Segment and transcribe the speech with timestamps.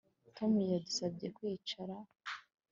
[0.35, 1.95] Tom yadusabye kwicara